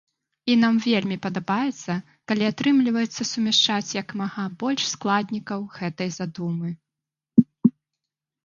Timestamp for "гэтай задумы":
5.77-6.69